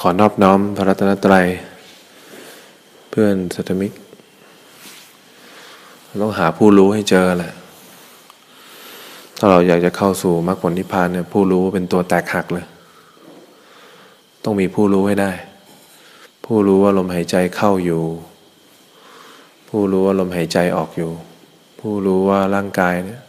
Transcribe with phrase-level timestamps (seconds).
[0.00, 1.46] ขอนอบน้อมพระรัตนตรัย
[3.10, 3.92] เพื่อนสัตมิก
[6.22, 7.52] ต้องหาผู้รู้ให้เจอแหละ
[9.38, 12.66] ถ้าเราอยากจะเข้าสู่มรรคผลนิพพานเนี่ยผู้รู้เป็นตัวแตกหักเลย
[14.44, 15.32] ต้องมีผู้รู้ให้ได้
[16.44, 18.02] ผู้รู้ว่าลมหายใจเข้าอยู่
[19.68, 21.10] ผู้รู้ว่าลมหายใจออกอยู่
[21.80, 23.20] ผู้รู้ว่าร่างกายเนี่ย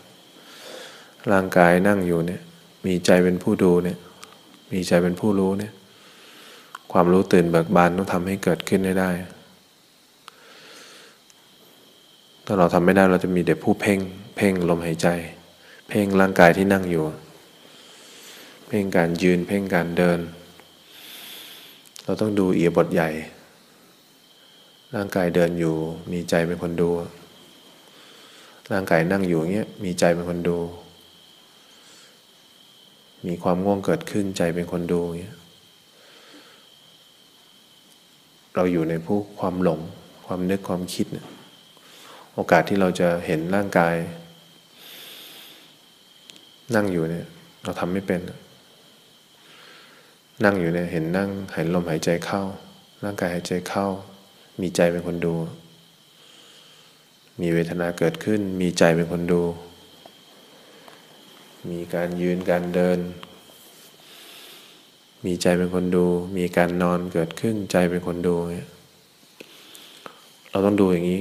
[1.32, 2.42] ร่างกายนั่งอยู่เนี่ย
[2.86, 3.98] มีใจเป็นผู้ดูเนี่ย
[4.72, 5.74] มีใจเป็นผู้รู้เนี่ย
[6.92, 9.12] ความรู้ตื่นเบิกบานต้องทำให้เกิดขึ้นให้ได้
[12.46, 14.00] ถ้าเราทำไม่ได้เราจะมีเด็กผู้เพ่ง
[14.38, 15.08] เพ่งลมหายใจ
[15.90, 17.06] เพ่งร่างกายที่นั่งอยู่
[18.68, 20.20] เพ่งการยืน เพ่งการเดิน
[22.04, 23.10] เราต้องดูเอียบทใหญ่
[24.96, 25.76] ร่างกายเดินอยู่
[26.12, 26.90] มีใจเป็นคนดู
[28.72, 30.58] ร่างกายนั่งอยู่เงี้ย มีใจเป็นคนดู
[33.28, 35.38] มีความง่วงเกิดขึ้นใจเป็นคนดูเงี้ย
[38.56, 39.80] เราอยู่ในผู้ความหลง
[40.26, 41.28] ความนึกความคิดเนี่ย
[42.34, 43.96] โอกาสที่เราจะเห็นร่างกาย
[46.76, 47.26] นั่งอยู่เนี่ย
[47.64, 48.22] เราทำไม่เป็น
[50.44, 52.42] นั่งอยู่เนี่ยเห็นนั่งห็นลมหายใจเข้า
[53.04, 53.88] ร่างกายหายใจเข้า
[54.62, 55.36] มีใจเป็นคนดู
[57.42, 59.42] มีเวทนาเกิดขึ้น มีใจเป็นคนดู
[61.72, 63.00] มีการยืนการเดิน
[65.26, 66.06] มีใจเป็นคนดู
[66.38, 68.70] มีการนอนเกิดขึ้นใจเป็นคนดูเนี่ย
[70.50, 71.20] เราต้องดูอย่างนี้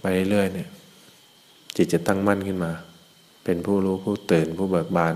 [0.00, 0.68] ไปเรื่อยๆเนี่ย
[1.76, 2.72] จิตจะตั้งมั่นขึ้นมา
[3.44, 5.14] เป็นผู้รู้ผู้ตื่นผู้เบิกบาน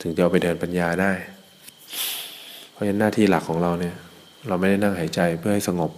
[0.00, 1.12] ถึงจะเอาไปเดินปัญญาได้
[2.72, 3.94] เพราะฉะนั้นหน้าที่หลักของเราเนี่ย
[4.48, 5.92] เราไม่ได้นั่งหายใจเพื่อให้สงบ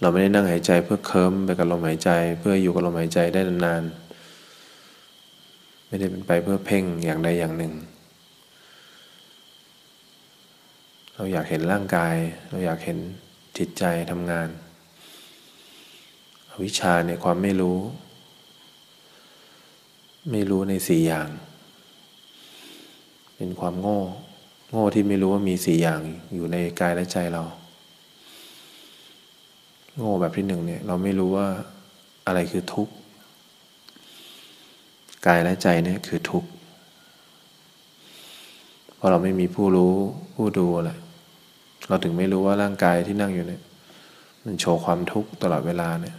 [0.00, 4.05] เราไม่ได้นั่งหายใจเพื่อเคิมไปกับลมหายใจ เพื่ออยู่กับลมหายใจได้นานๆ
[5.96, 7.74] ไม่ได้เป็นไปเพื่อเพ่งอย่างใดอย่างหนึ่ง
[11.14, 12.14] เราอยากเห็นร่างกาย
[12.48, 12.98] เราอยากเห็น
[13.58, 14.48] จิตใจทำงาน
[16.64, 17.78] วิชาเนี่ยความไม่รู้
[20.30, 21.28] ไม่รู้ในสี่อย่าง
[23.36, 24.00] เป็นความโง่
[24.70, 26.00] โง่ที่ไม่รู้ว่ามีสี่อย่าง
[26.34, 27.42] อยู่ในกายและใจเรา
[29.96, 31.46] โง่แบบที่หนึ่งเนี่ย เราไม่รู้ว่า
[32.26, 32.94] อะไรคือทุกข์
[35.26, 36.48] กายและใจเนี่ยคือทุกข์
[38.96, 39.94] เพราะเราไม่มีผู้รู้
[40.34, 40.98] ผู้ดูแหละ
[41.88, 43.62] เราถึงไม่รู้ว่าร่างกายที่นั่งอยู่เนี่ย
[44.44, 46.16] มันโชว์ความทุกข์ตลอดเวลาเนี่ย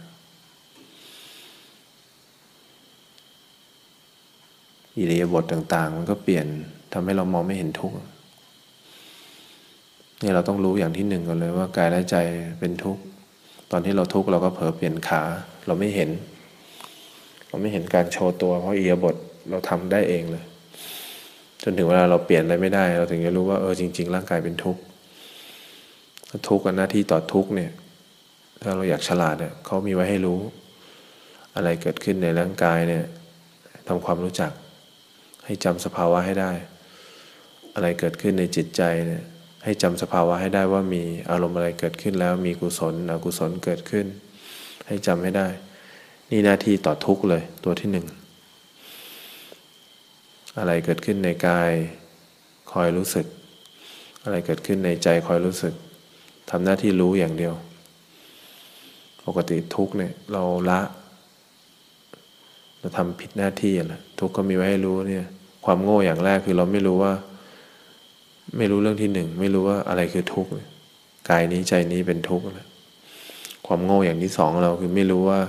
[4.96, 6.46] อิริยาบถต่างๆ มันก็เปลี่ยน
[6.92, 7.96] ทำให้เรามองไม่เห็นทุกข์
[10.22, 12.16] นี่เราต้องรู้อย่างที่หนึ่งก่อนเลยว่ากายและใจ
[12.60, 13.02] เป็นทุกข์
[13.70, 15.22] ตอนที่เราทุกข์เราก็เผลอเปลี่ยนขา
[15.66, 16.10] เราไม่เห็น
[17.48, 19.14] เราไม่เห็นการโชว์ตัว เพราะเอิริยบถ
[19.50, 20.44] เราทำได้เองเลย
[21.62, 24.82] จนถึงเวลาเราเปลี่ยนอะไรไม่ได้ เราถึงจะรู้ว่าเออจริง ๆ ร่างกายเป็นทุกข์
[26.48, 27.70] ทุกข์กับหน้าที่ต่อทุกข์เนี่ย
[28.62, 30.40] ถ้าเราอยากฉลาดเนี่ยเขามีไว้ให้รู้
[31.56, 33.04] อะไรเกิดขึ้นในร่างกายเนี่ย
[33.88, 34.52] ทำความรู้จัก
[35.44, 36.52] ให้จำสภาวะให้ได้
[37.74, 39.22] อะไรเกิดขึ้นในจิตใจเนี่ย
[39.64, 44.06] ให้จำสภาวะให้ได้ว่ามีอารมณ์อะไรเกิดขึ้นแล้วมีกุศลอกุศลเกิดขึ้น
[44.86, 45.48] ให้จำให้ได้
[46.30, 48.06] นี่หน้าที่ต่อทุกเลยตัวที่หนึ่ง
[50.58, 51.72] อะไรเกิดขึ้นในกาย
[52.72, 53.26] คอยรู้สึก
[54.24, 55.74] อะไรเกิดขึ้นในใจคอยรู้สึก
[56.50, 57.54] ทำหน้าที่รู้อย่างเดียว
[59.26, 60.80] ปกติทุกเนี่ยเราละ
[62.78, 65.26] เราทำผิดหน้าที่แหละทุกก็มีไว้ให้รู้เนี่ย
[65.64, 67.12] ความโง่อย่างแรกคือเราไม่รู้ว่า
[68.56, 70.50] ไม่รู้เรื่องที่หนึ่งไม่รู้ว่าอะไรคือทุกข์
[71.30, 72.66] กายนี้ใจนี้เป็นทุกข์นะ
[73.66, 75.40] ความโง่อย่างที่สองเราคือไม่รู้ว่า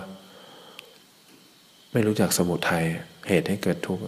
[1.91, 2.85] ไม่รู้จักสมุทัย
[3.27, 4.03] เหตุให้เกิดทุกข์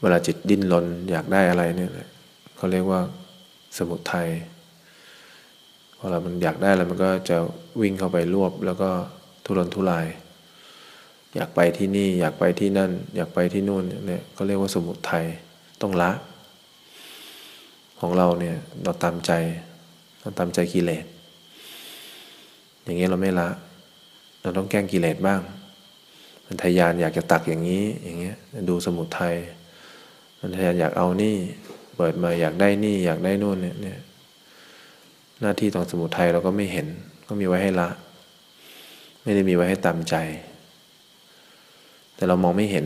[0.00, 1.90] เวลาจิตดิ้นรนอยากได้อะไรเนี่ย
[2.56, 3.00] เขาเรียกว่า
[3.76, 4.28] สมุทัย
[5.98, 7.38] พอเรามันอยากได้แล้วมันก็จะ
[7.80, 8.90] วิ่งเข้าไปรวบ แล้วก็
[9.44, 10.06] ทุรนทุราย
[11.34, 15.24] อยากไปที่นี่ อยากไปที่นั่น อยากไปที่นู่นเนี่ยก็เรียกว่าสมุทัย
[15.82, 16.10] ต้องละ
[18.00, 19.32] ของเราเนี่ยเราตามใจ
[20.20, 21.04] เราตามใจกิเลส
[22.84, 23.48] อย่างเงี้ยเราไม่ละ
[24.42, 25.40] เราต้องแก้งกิเลสบ้าง
[26.46, 28.36] มันทยานอยากจะตักอย่างนี้อย่างเงี้ย
[28.68, 29.36] ดูสมุทัย
[30.40, 31.34] มันทยานอยากเอานี่
[31.96, 33.98] เปิดมาอยากได้นี่อยากได้นู่นเนี่ยเนี่ย
[35.40, 36.86] หน้าที่ตรงสมุทัยเราก็ไม่เห็น
[37.26, 37.88] ก็มีไว้ให้ละ
[39.22, 40.14] ไม่ได้มีไว้ให้ตามใจ
[42.14, 42.84] แต่เรามองไม่เห็น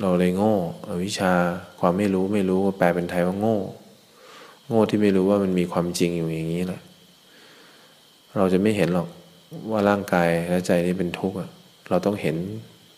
[0.00, 0.54] เราเลยโง่
[0.88, 1.32] อวิชา
[1.80, 3.58] ความไม่รู้ไม่รู้แปลเป็นไทยว่าโง่
[4.68, 6.80] โง่ที่ไม่รู้ว่ามันมีความจริงอยู่อย่างนี้แหละ
[8.36, 9.08] เราจะไม่เห็นหรอก
[9.70, 11.36] ว่าร่างกายและใจนี้เป็นทุกข์
[11.90, 12.36] เราต้องเห็น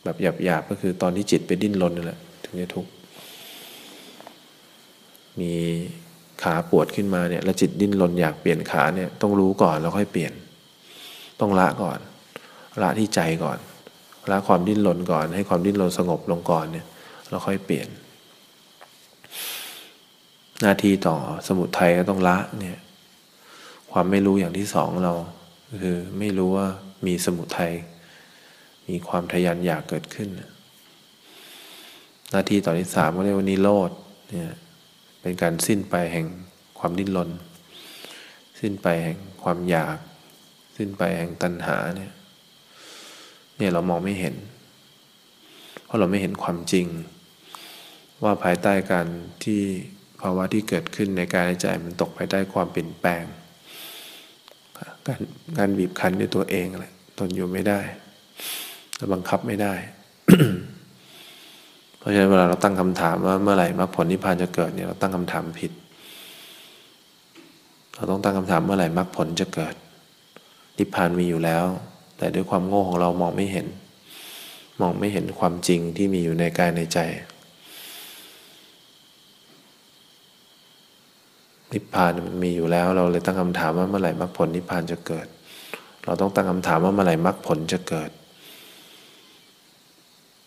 [0.05, 2.91] แบบหยาบๆก็คือตอนที่จิตไปดิ้นรนนั่นแหละถึงจะทุกข์
[5.41, 5.53] มี
[6.43, 10.33] ขาปวดขึ้นมาเนี่ยแล้วจิตดิ้นรนอยากเปลี่ยนขาเนี่ยต้องรู้ก่อนแล้วค่อยเปลี่ยน
[11.41, 11.99] ต้องละก่อน
[12.83, 13.59] ละที่ใจก่อน
[14.31, 16.87] ละความดิ้นรนก่อน ให้ความดิ้นรนสงบลงก่อนเนี่ย
[17.29, 17.89] แล้วค่อยเปลี่ยน
[20.61, 21.17] หน้าที่ต่อ
[21.47, 22.79] สมุทัยก็ต้องละเนี่ย
[23.93, 25.15] ความไม่รู้อย่างที่สองเรา
[25.83, 26.69] คือไม่รู้ว่า
[27.07, 27.75] มีสมุทัย
[28.89, 30.29] มีความทยานอยากเกิดขึ้น
[32.31, 33.91] หน้าที่ต่อที่สามก็เรียกว่านิโรธ
[34.29, 34.51] เนี่ย
[35.21, 36.27] เป็นการสิ้นไปแห่ง
[36.79, 37.31] ความดิ้นรน
[38.61, 39.99] สิ้นไปแห่งความอยาก
[40.77, 42.13] สิ้นไปแห่งตัณหาเนี่ย
[43.57, 44.35] เนี่ยเรามองไม่เห็น
[45.85, 46.87] เพราะเราไม่เห็นความจริง
[48.23, 49.07] ว่าภายใต้การ
[49.45, 49.61] ที่
[50.21, 53.25] ภาวะที่เกิดขึ้นในกายใจมันตกภายใต้ความเปลี่ยนแปลง
[55.09, 55.21] การ
[55.59, 57.81] การบีบคั้นด้วยตัวเองแหละทนอยู่ไม่ได้
[58.97, 59.75] เราบังคับไม่ได้
[61.99, 65.73] เพราะฉะนั้นเวลาเราตั้งคำถามว่าเมื่อไหร่มรรคผลนิพพานจะเกิดเนี่ยเราตั้งคำถามผิด
[67.95, 69.75] เราต้องตั้งคำถามเมื่อไหร่มรรคผลจะเกิด
[70.79, 71.65] นิพพานมีอยู่แล้ว
[72.19, 73.67] แต่ด้วยความโง่ของเรามองไม่เห็น
[74.81, 76.99] มองไม่เห็นความจริงที่มีอยู่ในกายในใจ
[81.73, 85.27] นิพพานมันมีอยู่แล้ว เราเลยตั้งคำถามว่าเมื่อไหร่มรรคผลนิพพานจะเกิด
[86.05, 88.11] เราต้องตั้งคำถามว่าเมื่อไหร่มรรคผลจะเกิด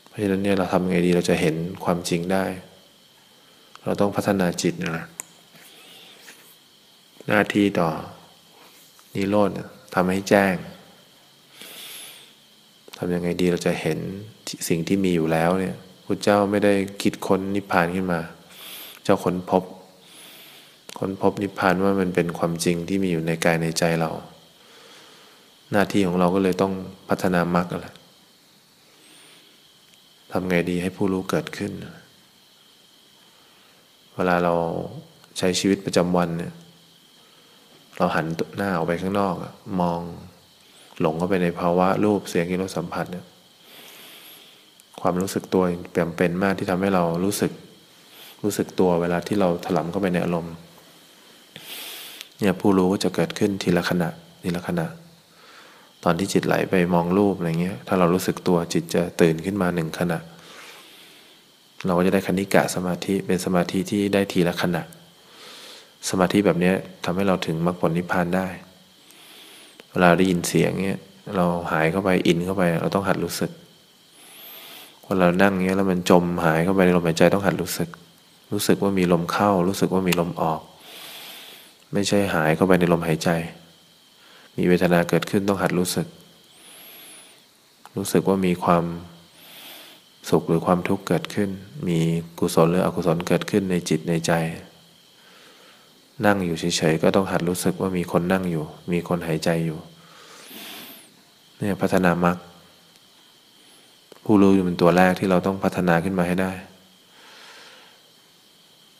[0.07, 2.45] เพราะฉะนั้นเนี่ยเราทำไงดีเราจะเห็นความจริงได้
[3.83, 4.97] เราต้องพัฒนาจิตนะ
[7.27, 7.89] หน้าที่ต่อ
[9.15, 9.49] นิโรธ
[9.95, 10.55] ทำให้แจ้ง
[12.97, 13.99] ทำยังไงดีเราจะเห็น
[14.69, 18.19] สิ่งที่มีอยู่แล้วเนี่ยพระเจ้าไม่ได้คิดค้นนิพพานขึ้นมา
[19.03, 19.63] เจ้าค้นพบ
[20.99, 24.11] ค้นพบนิพพานว่ามันเป็นความจริงที่มีอยู่ในกายในใจเรา
[25.71, 26.73] หน้าที่ของเราก็เลยต้อง
[27.09, 27.95] พัฒนามรรคแหละ
[30.31, 31.71] ทำไงดีให้ผู้รู้เกิดขึ้น
[34.15, 34.53] เวลาเรา
[35.37, 36.53] ใช้ชีวิตประจำวันเนี่ย
[37.97, 38.25] เราหัน
[38.57, 39.35] หน้าออกไปข้างนอก
[39.81, 40.01] มอง
[40.99, 43.25] หลงเข้าไปในภาวะรูปเสียงกิริสัมผัสเนี่ย
[45.01, 47.51] ความรู้สึกตัวเปลี่ยนเป็นมากที่ทำให้เรารู้สึก
[48.43, 50.55] รู้สึกตัวเวลาที่เราถลำเข้าไปในอารมณ์
[52.39, 54.09] เนี่ยผู้รู้ก็จะเกิดขึ้นทีละขณะ
[54.43, 54.87] ทีละขณะ
[56.03, 60.19] ตอนที่จิตไหลไปมองรูปอะไรเงี้ยถ้าเรารู้สึกตัวจิตจะตื่นขึ้นมาหนึ่งขณะ
[61.85, 64.83] เราก็จะได้คณิกะสมาธิเป็นสมาธิที่ได้ทีละขณะ
[66.09, 66.71] สมาธิแบบนี้
[67.05, 68.47] ทำให้เราถึงมรรคผลนิพพานได้
[69.91, 71.01] เวลาได้ยินเสียงเงี้ย
[71.35, 73.51] เราหายเข้าไปอินเข้าไปเราต้องหัดรู้สึก
[75.03, 77.89] เวลาเรานั่งเงี้ยแล้วมันจมหายเข้าไปในลมหายใจต้องหัดรู้สึก
[78.53, 80.61] รู้สึกว่ามีลมเข้า รู้สึกว่ามีลมออก
[81.93, 83.29] ไม่ใช่หายเข้าไปในลมหายใจ
[84.57, 86.07] มีเวทนาเกิดขึ้นต้องหัดรู้สึก
[87.97, 88.83] รู้สึกว่ามีความ
[90.29, 91.49] สุขหรือความทุกข์เกิดขึ้น
[91.87, 91.99] มี
[92.39, 94.31] กุศลหรืออกุศลเกิดขึ้นในจิตในใจ
[96.25, 99.79] นั่งอยู่เฉยๆก็ต้องหัดรู้สึกว่ามีคนนั่งอยู่ มีคนหายใจอยู่
[101.57, 102.37] เนี่ยพัฒนามรรค
[104.23, 106.51] ผู้รู้อยู่เป็นตัวแรกที่เราต้องพัฒนาขึ้นมาให้ได้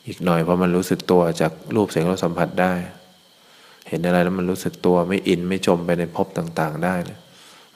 [0.08, 2.74] อีกหน่อยพอมันรู้สึกตัวจากรูปเสียงรสสัมผัสได้
[3.88, 6.96] เห็นอะไรแล้วมันรู้สึกตัวไม่อินไม่จมไปในภพต่างๆ ได้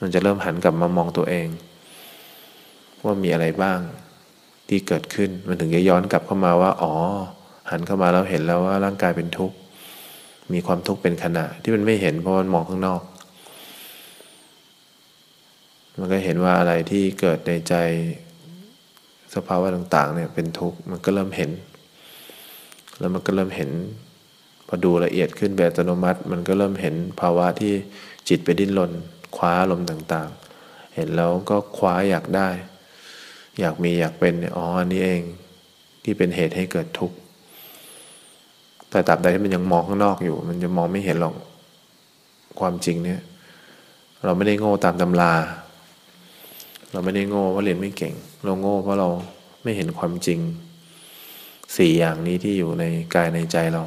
[0.00, 1.48] มันจะเริ่มหันกลับมามองตัวเอง
[3.04, 3.78] ว่ามีอะไรบ้าง
[4.68, 6.94] ที่เกิดขึ้นมันถึงจะย้อนกลับเข้ามาว่า อ๋อ
[7.70, 9.56] หันเข้ามาแล้วเห็นแล้วว่าร่างกายเป็นทุกข์
[10.52, 13.02] มีความทุกข์เป็นขณะที่มันไม่เห็นเพราะมันมองข้างนอก
[15.98, 17.74] มันก็เห็นว่าอะไรที่เกิดในใจ
[19.34, 21.50] สภาวะต่าง ๆ เนี่ยเป็นทุกข์มันก็เริ่มเห็น
[22.98, 23.70] แล้วมันก็เริ่มเห็น
[24.68, 27.72] พอดูละเอียดขึ้นแบบอัตโนมัติ มันก็เริ่มเห็นภาวะที่
[28.28, 28.92] จิตไปดิ้นรน
[29.36, 32.48] คว้าลมต่างๆ เห็นแล้วก็คว้าอยากได้
[33.60, 35.22] อยากมีอยากเป็นอ๋ออันนี้เอง
[36.02, 37.16] ที่เป็นเหตุให้เกิดทุกข์
[38.90, 41.34] แต่ตราบใดที่มันยังมองข้างนอกอยู่ มันจะมองไม่เห็นหรอก
[42.60, 43.20] ความจริงเนี่ย
[44.24, 45.32] เราไม่ได้โง่ตามตำรา
[46.92, 48.14] เราไม่ได้โง่เพราะเรียนไม่เก่ง
[48.44, 49.08] เราโง่เพราะเรา
[49.62, 50.40] ไม่เห็นความจริง
[51.76, 52.84] สี่อย่างนี้ที่อยู่ใน
[53.14, 53.84] กายในใจเรา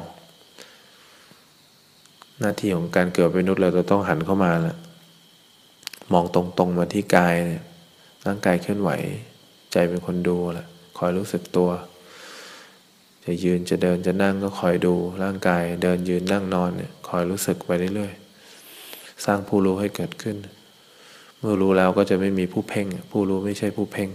[2.40, 4.76] หน้าที่ของการเกิดเป็นมนุษย์เราจะต้องหันเข้ามาล้ว
[6.12, 7.62] มองตรงๆมาที่กายเนี่ย
[8.26, 8.90] ร่างกายเคลื่อนไหว
[9.72, 10.66] ใจเป็นคนดูแหละ
[10.98, 11.70] คอยรู้สึกตัว
[13.24, 20.36] จะยืนจะเดินจะนั่งก็คอยดูร่างกายเดินยืนนั่งนอนเนี่ยคอยรู้สึกไปเรื่อยๆสร้างผู้รู้ให้เกิดขึ้น
[21.38, 24.10] เมื่อรู้แล้วก็จะไม่มีผู้เพ่ง ผู้รู้ไม่ใช่ผู้เพ่ง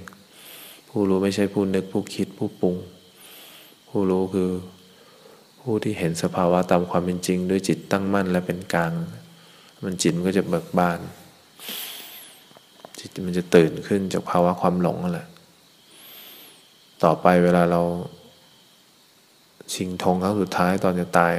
[0.89, 2.75] ผู้รู้ไม่ใช่ผู้นึกผู้คิดผู้ปรุง
[3.88, 4.51] ผู้รู้คือ
[5.62, 8.91] ผู้ที่เห็นสภาวะตามความเป็นจริง ด้วยจิตตั้งมั่นและเป็นกลาง
[9.86, 11.00] มันจิตมันก็จะเบิกบาน
[13.00, 15.27] จิตมันจะตื่นขึ้นจากภาวะความหลงนั่นแหละ
[17.03, 17.82] ต่อไปเวลาเรา
[19.74, 21.34] ชิงธงครั้งสุดท้ายตอนจะตาย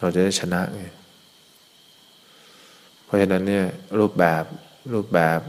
[0.00, 0.82] เราจะได้ชนะไง
[3.04, 3.64] เพราะฉะนั้นเนี่ย
[3.98, 4.44] รูปแบบ
[4.92, 5.40] รูปแบบ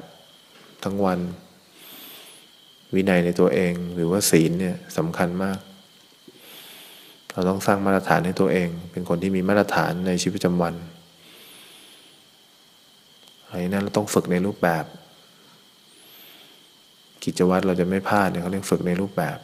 [0.83, 1.19] ทั้งวัน
[2.95, 5.59] วินัยในตัวเองหรือว่าศีลเนี่ยสำคัญมาก
[7.33, 10.73] เราต้องสร้างมาตรฐานให้ตัวเอง เป็นคนที่มีมาตรฐานในชีวิตประจำวัน
[13.45, 14.85] อะไรนั้นเราต้องฝึกในรูปแบบ
[17.23, 19.37] กิจวัตรเราจะไม่พลาดเนี่ยเขาเรียกฝึกในรูปแบบ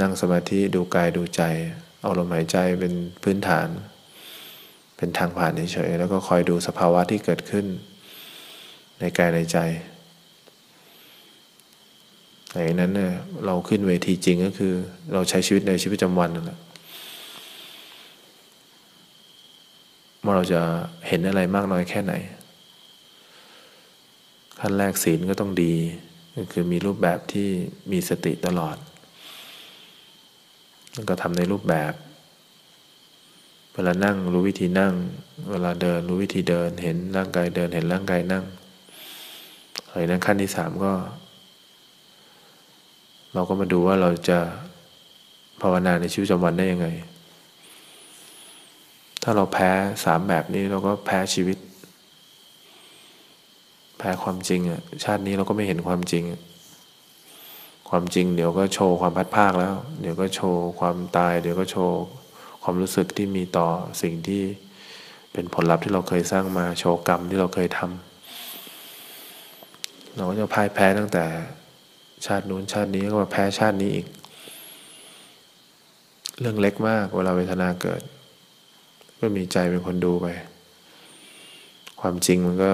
[0.00, 1.42] นั่งสมาธิดูกายดูใจ
[2.02, 3.68] เอาลมหายใจเป็นพื้นฐาน
[4.96, 7.66] เป็นทางผ่านเฉยๆแล้วก็คอยดูสภาวะที่เกิดขึ้น
[9.00, 9.58] ในกายในใจ
[12.58, 13.12] ในนั้นเนี่ย
[13.46, 14.74] เราขึ้นเวทีจริงก็คือ
[15.12, 16.58] เราใช้ชีวิตในชีวิตประจำวันนั่นแหละ
[20.24, 20.60] ว่าเราจะ
[21.08, 22.14] เห็นอะไรมากน้อยแค่ไหน
[24.60, 25.74] ขั้นแรกศีลก็ต้องดี
[26.36, 27.48] ก็คือมีรูปแบบที่
[27.92, 28.76] มีสติตลอด
[30.94, 31.92] แล้วก็ทำในรูปแบบ
[33.74, 34.94] เวลานั่งรู้วิธีนั่ง
[35.50, 38.44] เวลาเดินรู้วิธีเดิน เห็นร่างกายเดิน เห็นร่างกายนั่ง
[39.88, 40.92] อะไรนั้นขั้นที่สามก็
[43.34, 44.38] เราก็มาดูว่าเราจะ
[45.60, 46.88] ภาวนาในชีวิตประจำวันได้ยังไง
[49.22, 49.70] ถ้าเราแพ้
[50.04, 51.58] สามแบบนี้เราก็แพ้ชีวิต
[53.98, 56.24] แพ้ความจริงอะ ชาตินี้เราก็ไม่เห็นความจริง
[57.90, 61.96] ความจริง เดี๋ยวก็โชว์ความพัดภาคแล้ว เดี๋ยวก็โชว์ความตาย เดี๋ยวก็โชว์
[62.62, 63.68] ความรู้สึกที่มีต่อ
[64.02, 64.42] สิ่งที่
[65.32, 71.24] เป็นผลลัพธ์ที่เราเคยสร้างมา โชว์กรรมที่เราเคยทำเราก็จะพ่ายแพ้ตั้งแต่
[72.26, 74.06] ชาตินู้นชาตินี้ก็มาแพ้ชาตินี้อีก
[76.40, 78.02] เรื่องเล็กมากเวลาเวทนาเกิด
[79.20, 80.26] ก็มีใจเป็นคนดูไป
[82.00, 82.70] ความจริงมันก็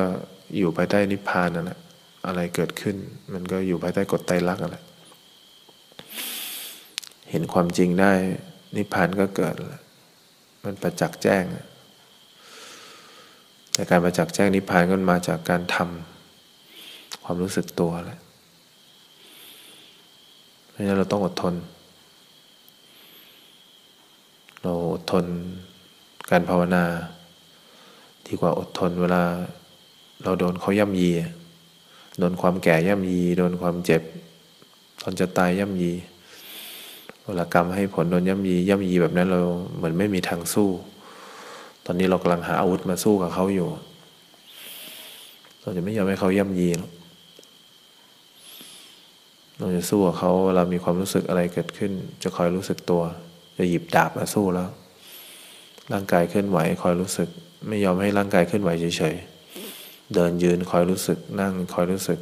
[0.59, 1.79] อยู่ภายใต้นิพพานนั่นแหละ
[2.27, 2.97] อะไรเกิดขึ้น
[3.35, 4.85] มันก็อยู่ภายใต้กฎไตรลักษณ์นั่นแหละ
[7.31, 8.13] เห็นความจริงได้
[8.77, 9.55] นิพพานก็เกิด
[10.65, 11.45] มันประจักษ์แจ้ง
[13.73, 18.21] แต่การประจักษ์แจ้งนิพพานก็มาจากการทำความรู้สึกตัวแหละ
[20.75, 21.55] เพราะฉะนั้นเราต้องอดทน
[24.63, 25.25] เราอดทน
[26.31, 26.85] การภาวนา
[28.27, 29.23] ดีกว่าอดทนเวลา
[30.25, 31.11] เราโดนเขาย่ำยี
[32.19, 34.03] โดนความแก่ย่ำยี โดนความเจ็บ
[35.03, 35.93] ตอนจะตายย่ำยี
[37.25, 39.41] เวลากรรมให้ผลโดนย่ำยี ย่ำยีแบบนั้นเรา
[39.77, 40.71] เหมือนไม่มีทางสู้
[41.85, 43.69] ตอนนี้เรากำลังหาอาวุธมาสู้กับเขาอยู่
[45.61, 46.91] เราจะไม่ยอมให้เขาย่ำยีหรอก
[49.59, 51.93] เราจะสู้กับเขาเวลามีความรู้สึกอะไรเกิดขึ้น
[52.23, 53.03] จะคอยรู้สึกตัว
[53.59, 54.69] จะหยิบดาบมาสู้แล้ว
[55.93, 57.29] ร่างกายเคลื่อนไหวคอยรู้สึก
[57.69, 62.19] ไม่ยอมให้ร่างกายเคลื่อนไหวเฉยๆเดินยืนคอยรู้สึก นั่งคอยรู้สึก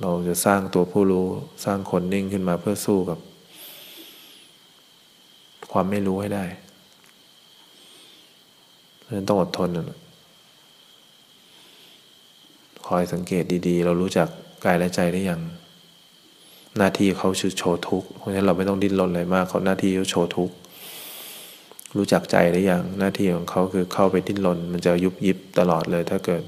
[0.00, 1.26] เราจะสร้างตัวผู้รู้
[1.64, 3.18] สร้างคนนิ่งขึ้นมาเพื่อสู้กับ
[5.72, 6.44] ความไม่รู้ให้ได้
[8.98, 9.98] เพราะฉะนั้นต้องอดทนนะ
[12.86, 14.28] คอยสังเกตดีๆ เรารู้จัก
[14.64, 15.42] กายและใจได้อย่าง
[16.78, 20.50] หน้าที่เขาชือโชว์ทุกเพราะฉะนั้นเราไม่ต้องดิ้นรนอะไรมากเขาหน้าที่เขาโชว์ทุก
[21.96, 26.42] รู้จักใจได้อย่างหน้าที่ของเขาคือเข้าไปดิ้นรนมันจะยุบยิบตลอดเลย ถ้าเกิด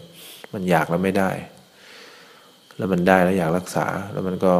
[0.52, 1.30] มันอยากแล้วไม่ได้
[2.76, 4.54] แล้วมันได้แล้วอยากรักษา แล้วมันก็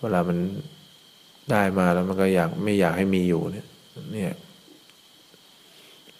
[0.00, 0.38] เวลามัน
[1.50, 3.66] ได้มาแล้วมันก็อยากไม่อยากให้มีอยู่เนี่ย
[4.12, 4.32] เนี่ย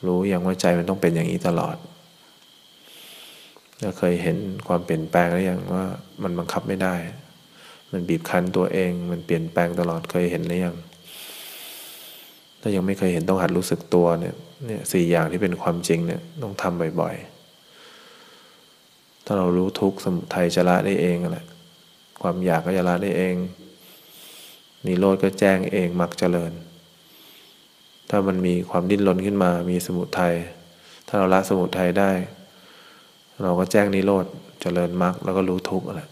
[0.07, 1.77] รู้อย่างว่าใจมันต้องเป็นอย่างนี้ตลอด
[3.81, 4.37] เราเคยเห็น
[4.69, 5.87] ความเปลี่ยนแปลงหรือยังว่า
[6.23, 6.95] มันบังคับไม่ได้
[7.93, 10.77] มันบีบคั้นตัวเอง มันเปลี่ยนแปลงตลอดเคยเห็นหรือยัง
[12.61, 14.35] ถ้ายังไม่เคยเห็นต้องหัดรู้สึกตัวเนี่ย
[14.67, 21.47] เนี่ยสี่อย่างที่เป็นความจริงเนี่ยต้องทำบ่อยๆ ถ้าเรารู้ทุกสมุทัยจะละได้เองแหละ
[22.23, 23.35] ความอยากก็จะละได้เอง
[24.87, 26.53] นิโรธก็แจ้งเองมักเจริญ
[28.11, 30.35] ถ้ามันมีความดิ้นรนขึ้นมา มีสมุทัย
[31.09, 32.11] ถ้าเราละสมุทัยได้
[33.43, 34.25] เราก็แจ้งนิโรธ
[34.61, 36.09] เจริญมรรคแล้วก็รู้ทุกข์แหละ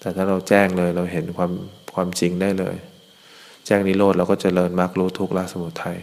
[0.00, 1.52] แต่ถ้าเราแจ้งเลยเราเห็นความ
[1.94, 2.76] ความจริงได้เลย
[3.66, 5.98] แจ้งนิโรธเราก็เจริญมรรครู้ทุกข์ละสมุทัย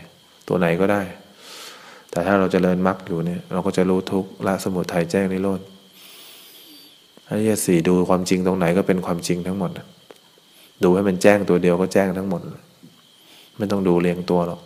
[0.48, 1.02] ตัวไหนก็ได้
[2.12, 5.60] แต่ถ้าเราจเจริญมรรคอยู่เนี่ย เราก็จะรู้ทุกข์ละสมุทัยแจ้งนิโรธ
[7.28, 9.72] อริยสี่ดูความจริงตรงไหนก็เป็นความจริงทั้งหมด
[10.84, 12.42] ดูให้มันแจ้งตัวเดียวก็แจ้งทั้งหมด
[13.58, 14.62] ไม่ต้องดูเรียงตัวหรอก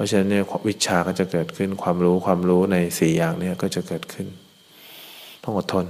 [0.00, 4.26] ราะฉะนั้นเนี่ยวิชาก็จะเกิดขึ้นความรู้ความรู้ในสี่อย่างนี้ก็จะเกิดขึ้น
[5.42, 5.86] ต้องอดทน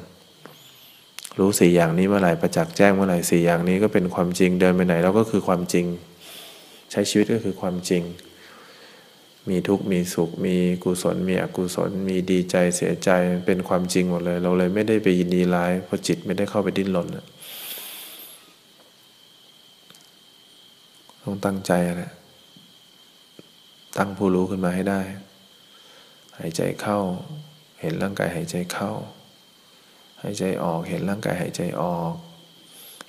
[1.39, 5.87] รู้สี่อย่างนี้เมื่อไหร่ประจักษ์แจ้งเมื่อไหร่สี่อย่างนี้ก็เป็นความจริงเดินไปไหนเราก็คือความจริง
[6.91, 8.03] ใช้ชีวิตก็คือความจริง
[9.49, 13.11] มีทุกข์มีสุข มีกุศล มีอกุศล มีดีใจเสียใจ
[13.47, 17.07] เป็นความจริงหมดเลย เราเลยไม่ได้ไปยินดีร้ายเพราะจิตไม่ได้เข้าไปดิ้นรน
[21.23, 22.11] ต้องตั้งใจนะ
[23.99, 25.01] ตั้งผู้รู้ขึ้นมาให้ได้
[26.39, 26.99] หายใจเข้า
[27.81, 28.91] เห็นร่างกายหายใจเข้า
[30.23, 32.13] หายใจออก เห็นร่างกายหายใจออก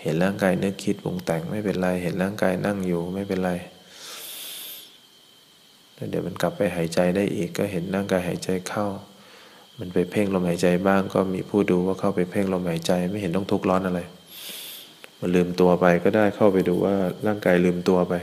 [0.01, 3.51] เห็นร่างกายนึกคิดปรุงแต่งไม่เป็นไร เห็นร่างกายนั่งอยู่ไม่เป็นไร
[6.09, 8.85] เดี๋ยวมันกลับไปหายใจได้อีกก็เห็นร่างกายหายใจเข้า
[9.79, 14.01] มันไปเพ่งลมหายใจบ้างก็มีผู้ดูว่าเข้าไปเพ่งลมหายใจไม่เห็นต้องทุกข์ร้อนอะไร
[15.19, 16.95] มันลืมตัวไปก็ได้เข้าไปดูว่า
[17.27, 18.13] ร่างกายลืมตัวไป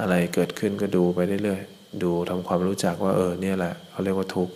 [0.00, 4.54] อะไรเกิดขึ้นก็ดูไปเรื่อยๆ ดูทำความรู้จักว่าเออเนี่ยแหละเขาเรียกว่าทุกข์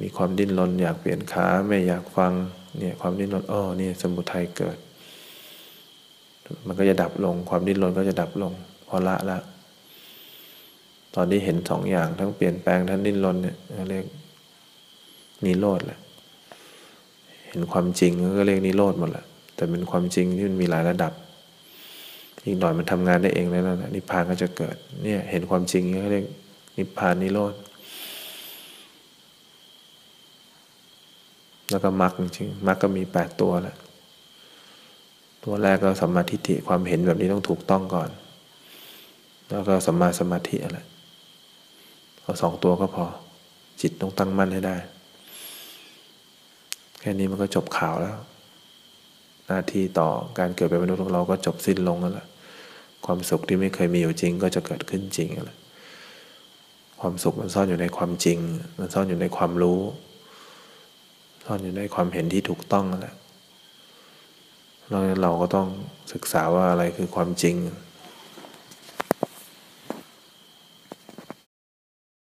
[0.00, 2.32] มีความดิ้นรนอยากเปลี่ยนขาไม่อยากฟัง
[2.78, 4.76] เนี่ยความดิ้นรนอ๋อเนี่ยสมุทัยเกิด
[6.66, 8.52] มันก็จะดับลงความดิ้นรนก็จะดับลง
[8.88, 9.38] พอละละ
[11.14, 13.56] ตอนที่เห็นสองอย่างทั้งเปลี่ยนแปลงทั้งดิ้นรนเนี่ย
[13.88, 14.04] เรียก
[15.44, 15.98] นิโรธแหละ
[17.48, 19.24] เห็นความจริงก็เรียกนิโรธหมดแหละ
[19.54, 21.12] แต่เป็นความจริงที่มันมีหลายระดับ
[22.46, 26.24] อีกหน่อยมันทำงานได้เองแล้วนะนิพพานก็จะเกิด เนี่ยเห็นความจริงก็เรียก
[26.78, 27.54] นิพพานนิโรธ
[31.70, 33.76] แล้วก็มรรคจริงมรรคก็มีแปดตัวแหละ
[35.44, 38.08] ตัวแรกก็สัมมาทิฏฐิความเห็นแบบนี้ต้องถูกต้องก่อน
[39.50, 40.78] แล้วก็สัมมาสมาธิอะไร
[42.22, 43.04] เอาสองตัวก็พอ
[43.80, 44.76] จิตต้องตั้งมั่นให้ได้
[47.00, 48.16] แค่นี้มันก็จบข่าวแล้ว
[49.46, 52.26] หน้าที่ต่อการเกิดเป็นมนุษย์ของเราก็จบสิ้นลงแล้วล่ะ
[53.06, 55.58] ความสุขที่ไม่เคยมีอยู่จริงก็จะเกิดขึ้นจริงแล้ว
[57.00, 58.38] ความสุขมันซ่อนอยู่ในความจริง
[58.78, 59.80] มันซ่อนอยู่ในความรู้
[61.44, 63.14] ซ่อนอยู่ในความเห็นที่ถูกต้องนั่นแหละ
[64.90, 65.68] เราเราก็ต้อง
[66.12, 67.56] ศึกษาว่าอะไรคือความจริง